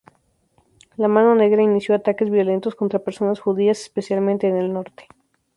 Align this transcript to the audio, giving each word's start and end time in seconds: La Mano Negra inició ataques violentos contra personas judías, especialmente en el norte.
La 1.03 1.07
Mano 1.15 1.35
Negra 1.41 1.61
inició 1.67 1.93
ataques 1.93 2.31
violentos 2.31 2.73
contra 2.73 2.97
personas 3.03 3.39
judías, 3.39 3.81
especialmente 3.81 4.47
en 4.47 4.57
el 4.57 4.73
norte. 4.73 5.07